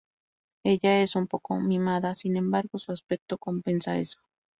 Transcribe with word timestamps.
Ella 0.63 0.99
es 1.03 1.15
un 1.15 1.27
poco 1.27 1.59
mimada 1.59 2.15
sin 2.15 2.35
embargo 2.35 2.79
su 2.79 2.91
aspecto 2.91 3.37
compensa 3.37 3.99
eso. 3.99 4.19